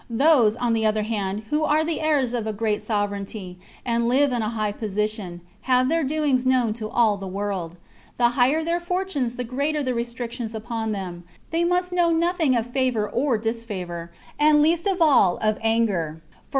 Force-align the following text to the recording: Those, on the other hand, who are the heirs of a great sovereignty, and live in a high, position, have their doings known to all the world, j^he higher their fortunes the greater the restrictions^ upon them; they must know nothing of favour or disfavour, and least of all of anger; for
Those, 0.09 0.55
on 0.55 0.73
the 0.73 0.83
other 0.83 1.03
hand, 1.03 1.43
who 1.51 1.63
are 1.63 1.83
the 1.83 2.01
heirs 2.01 2.33
of 2.33 2.47
a 2.47 2.53
great 2.53 2.81
sovereignty, 2.81 3.59
and 3.85 4.09
live 4.09 4.31
in 4.33 4.41
a 4.41 4.49
high, 4.49 4.71
position, 4.71 5.41
have 5.69 5.89
their 5.89 6.03
doings 6.03 6.43
known 6.43 6.73
to 6.73 6.89
all 6.89 7.17
the 7.17 7.27
world, 7.27 7.77
j^he 8.19 8.31
higher 8.31 8.63
their 8.63 8.79
fortunes 8.79 9.35
the 9.35 9.43
greater 9.43 9.83
the 9.83 9.91
restrictions^ 9.91 10.55
upon 10.55 10.91
them; 10.91 11.23
they 11.51 11.63
must 11.63 11.91
know 11.93 12.09
nothing 12.09 12.55
of 12.55 12.65
favour 12.65 13.07
or 13.07 13.37
disfavour, 13.37 14.11
and 14.39 14.63
least 14.63 14.87
of 14.87 15.03
all 15.03 15.37
of 15.37 15.59
anger; 15.61 16.19
for 16.31 16.39